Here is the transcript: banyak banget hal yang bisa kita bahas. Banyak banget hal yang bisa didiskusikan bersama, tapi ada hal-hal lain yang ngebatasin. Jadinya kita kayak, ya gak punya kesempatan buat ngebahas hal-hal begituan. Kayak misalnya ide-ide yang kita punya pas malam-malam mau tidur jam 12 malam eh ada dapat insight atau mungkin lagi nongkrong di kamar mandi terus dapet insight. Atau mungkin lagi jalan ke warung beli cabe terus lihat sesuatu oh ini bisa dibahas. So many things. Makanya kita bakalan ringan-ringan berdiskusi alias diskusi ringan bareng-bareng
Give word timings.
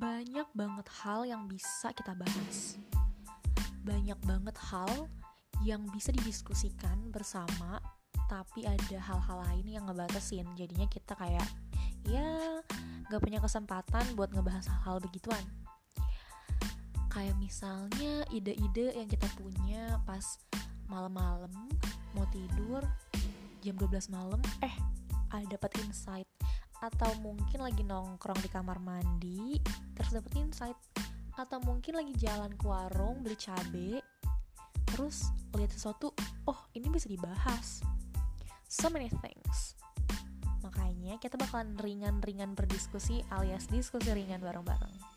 banyak 0.00 0.48
banget 0.56 0.88
hal 1.04 1.28
yang 1.28 1.44
bisa 1.44 1.92
kita 1.92 2.16
bahas. 2.16 2.80
Banyak 3.84 4.16
banget 4.24 4.56
hal 4.72 4.88
yang 5.60 5.84
bisa 5.92 6.08
didiskusikan 6.08 7.12
bersama, 7.12 7.84
tapi 8.24 8.64
ada 8.64 8.96
hal-hal 8.96 9.38
lain 9.44 9.66
yang 9.68 9.84
ngebatasin. 9.84 10.48
Jadinya 10.56 10.88
kita 10.88 11.12
kayak, 11.20 11.44
ya 12.08 12.64
gak 13.12 13.20
punya 13.20 13.44
kesempatan 13.44 14.16
buat 14.16 14.32
ngebahas 14.32 14.72
hal-hal 14.72 15.04
begituan. 15.04 15.44
Kayak 17.12 17.36
misalnya 17.36 18.24
ide-ide 18.32 18.96
yang 18.96 19.08
kita 19.10 19.28
punya 19.36 20.00
pas 20.08 20.40
malam-malam 20.88 21.52
mau 22.16 22.24
tidur 22.32 22.82
jam 23.60 23.76
12 23.76 24.10
malam 24.10 24.40
eh 24.64 24.74
ada 25.30 25.46
dapat 25.54 25.70
insight 25.86 26.26
atau 26.80 27.12
mungkin 27.20 27.60
lagi 27.60 27.84
nongkrong 27.84 28.40
di 28.40 28.48
kamar 28.48 28.80
mandi 28.80 29.60
terus 29.96 30.10
dapet 30.16 30.32
insight. 30.40 30.78
Atau 31.36 31.60
mungkin 31.64 31.96
lagi 31.96 32.12
jalan 32.20 32.52
ke 32.56 32.64
warung 32.68 33.24
beli 33.24 33.36
cabe 33.36 34.04
terus 34.90 35.30
lihat 35.56 35.70
sesuatu 35.72 36.12
oh 36.48 36.58
ini 36.76 36.88
bisa 36.90 37.06
dibahas. 37.08 37.84
So 38.68 38.92
many 38.92 39.08
things. 39.22 39.76
Makanya 40.60 41.16
kita 41.16 41.40
bakalan 41.40 41.74
ringan-ringan 41.80 42.52
berdiskusi 42.52 43.24
alias 43.32 43.66
diskusi 43.66 44.12
ringan 44.12 44.44
bareng-bareng 44.44 45.09